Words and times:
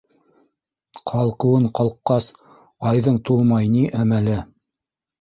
Ҡалҡыуын 1.11 1.69
ҡалҡҡас, 1.81 2.31
айҙың 2.95 3.23
тулмай 3.31 3.73
ни 3.79 3.89
әмәле? 4.05 4.45